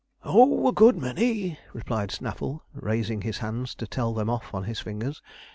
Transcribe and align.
'Oh! 0.23 0.67
a 0.67 0.71
good 0.71 0.97
many,' 0.97 1.59
replied 1.73 2.09
Snaffle, 2.09 2.63
raising 2.73 3.21
his 3.21 3.37
hands 3.37 3.75
to 3.75 3.85
tell 3.85 4.15
them 4.15 4.31
off 4.31 4.51
on 4.51 4.63
his 4.63 4.79
fingers. 4.79 5.21